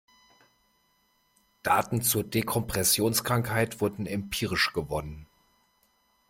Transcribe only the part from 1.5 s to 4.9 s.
Daten zur Dekompressionskrankheit wurden empirisch